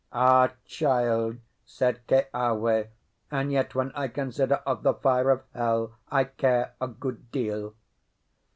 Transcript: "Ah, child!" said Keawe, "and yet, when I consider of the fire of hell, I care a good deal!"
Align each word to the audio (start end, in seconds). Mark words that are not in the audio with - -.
"Ah, 0.11 0.49
child!" 0.65 1.37
said 1.63 1.99
Keawe, 2.07 2.87
"and 3.29 3.51
yet, 3.51 3.75
when 3.75 3.91
I 3.91 4.07
consider 4.07 4.55
of 4.65 4.81
the 4.81 4.95
fire 4.95 5.29
of 5.29 5.43
hell, 5.53 5.93
I 6.09 6.23
care 6.23 6.73
a 6.81 6.87
good 6.87 7.29
deal!" 7.31 7.75